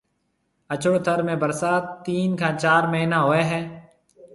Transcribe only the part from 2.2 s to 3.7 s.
کان چار مھيَََنا ھوئيَ ھيََََ